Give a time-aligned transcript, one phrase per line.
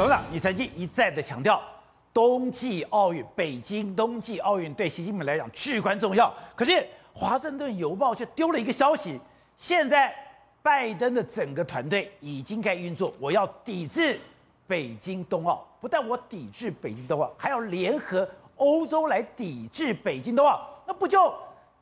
[0.00, 1.60] 董事长，你曾经一再的强调，
[2.10, 6.32] 冬季奥运，北京冬季奥运对习近平来讲至关重要。
[6.56, 6.72] 可是
[7.12, 9.20] 《华盛顿邮报》却丢了一个消息，
[9.58, 10.10] 现在
[10.62, 14.18] 拜登的整个团队已经开运作，我要抵制
[14.66, 15.62] 北京冬奥。
[15.82, 18.26] 不但我抵制北京冬奥，还要联合
[18.56, 21.30] 欧洲来抵制北京冬奥，那不就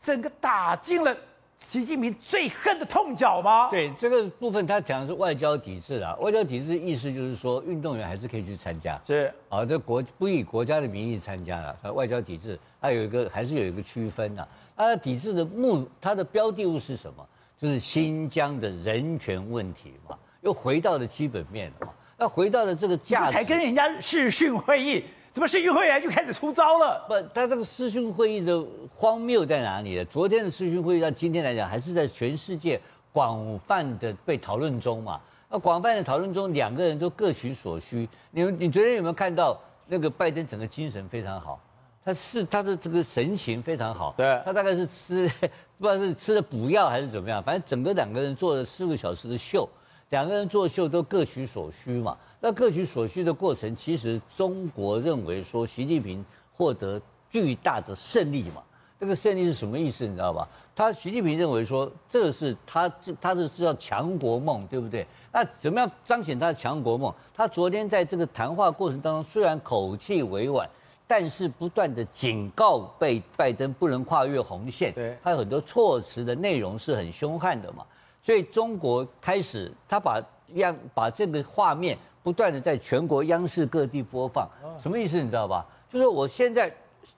[0.03, 1.16] 整个打进了？
[1.59, 3.69] 习近平最恨的痛脚吗？
[3.69, 6.15] 对这个部分，他讲的是外交抵制啊。
[6.21, 11.93] 外交抵制意思就是说，运动员还是可以去参加，是啊，这国不以国家的名义参加了。
[11.93, 14.49] 外交抵制，它有一个还是有一个区分的。
[14.77, 17.27] 它的抵制的目，它的标的物是什么？
[17.61, 21.93] 就是新疆的人权问题嘛，又回到了基本面了嘛。
[22.16, 25.05] 那回到了这个价值，才跟人家视讯会议。
[25.38, 27.01] 怎么视讯会议就开始出招了？
[27.06, 28.60] 不，他这个视讯会议的
[28.92, 30.05] 荒谬在哪里呢？
[30.06, 32.80] 昨天的视讯会议到今天来讲，还是在全世界
[33.12, 35.20] 广泛的被讨论中嘛。
[35.48, 38.09] 那广泛的讨论中，两个人都各取所需。
[38.32, 39.56] 你们，你昨天有没有看到
[39.87, 41.60] 那个拜登整个精神非常好？
[42.04, 44.13] 他是他的这个神情非常好。
[44.16, 45.30] 对，他大概是吃
[45.79, 49.68] 不知道是吃了补药还是怎么样，反正整个两个人做了四个小时的秀，
[50.10, 52.18] 两个人做秀都各取所需嘛。
[52.41, 58.63] 那各取所需的过程，其实中国认为说习近平获得巨大的胜利嘛？
[59.01, 60.05] 这个胜利是什么意思？
[60.05, 60.49] 你知道吧？
[60.75, 65.05] 他习近平认为说，这是他这他这是叫强国梦，对不对？
[65.33, 67.12] 那怎么样彰显他的强国梦？
[67.34, 70.69] 他昨天在这个谈话过程当中，虽然口气委婉，
[71.09, 74.93] 但是不断的警告被拜登不能跨越红线。
[74.93, 77.84] 对，他有很多措辞的内容是很凶悍的嘛。
[78.22, 80.22] 所以中国开始他把
[80.55, 81.99] 让把这个画面。
[82.28, 84.47] 不断的在全国央视各地播放，
[84.78, 85.65] 什么意思你知道吧？
[85.91, 86.70] 就是我现在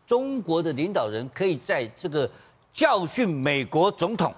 [0.07, 2.31] 中国的领导人可以在这个
[2.73, 4.33] 教训美国总统，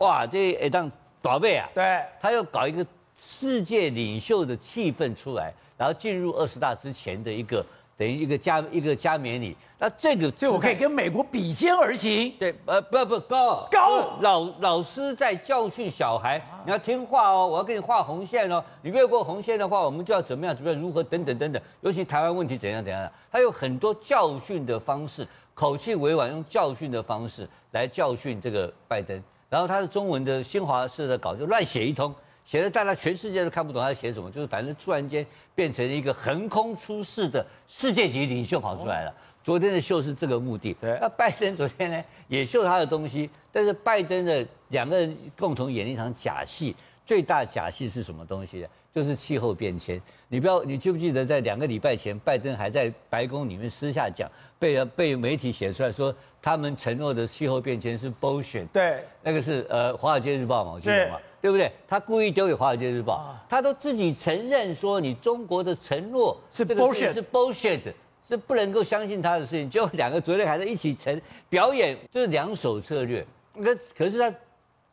[0.00, 7.64] 哇，这一当宝贝啊，对，他要搞一个世界领袖的气氛出来，然后进入二十大之前的一个。
[7.98, 12.32] 等于一个加一个加冕礼，那这个就我可以跟美国比肩而行。
[12.38, 21.60] 对，呃，不不高高老老师在教训小孩，你要听话哦，我要给你画红线哦，你越过红线的话，我们就要怎么样怎么样，如何等等等等。
[21.80, 29.20] 尤其台湾问题怎样怎样，他有很多教训的方式，口气委婉，用教训的方式来教训这个拜登。
[29.50, 32.14] 然后他的中文的新华社的稿就乱写一通。
[32.48, 39.14] 写的大家全世界都看不懂他写什么，就是反正突然间变成一个横空出世的世界级领袖跑出来了。
[39.44, 40.72] 昨天的秀是这个目的。
[40.80, 46.74] 对，那拜登昨天呢也秀他的东西，但是拜登的两个人共同演了一场假戏。
[47.04, 48.66] 最大假戏是什么东西呢？
[48.94, 50.00] 就是气候变迁。
[50.28, 54.26] 你不要，你记不记得在两个礼拜前，拜登还在白宫里面私下讲，
[54.58, 58.66] 被被媒体写出来说他们承诺的气候变迁是 bullshit。
[58.68, 61.18] 对，那个是呃《华尔街日报》嘛，我记得吗？
[61.40, 61.70] 对不对？
[61.86, 67.80] 他故意丢给《华尔街日报》，他都自己承认说，你中国的承诺是 bullshit，是 bullshit，
[68.28, 69.70] 是不能够相信他的事情。
[69.70, 73.24] 就两个昨天还在一起成表演，就是两手策略。
[73.54, 74.32] 那可是他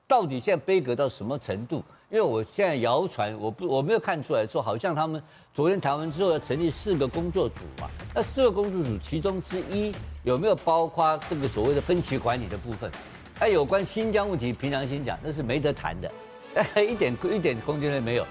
[0.08, 1.84] 到底现在悲格到什么程度？
[2.12, 7.90] 因为我现在谣传，我不我没有看出来说，好像他们昨天谈完之后要成立四个工作组嘛。
[8.14, 9.92] 那四个工作组其中之一
[10.24, 12.90] 有没有包括这个所谓的分歧管理的部分？
[13.38, 16.10] 还有关新疆问题，平常心讲，那是没得谈的。
[16.82, 18.26] 一点一点空间都没有。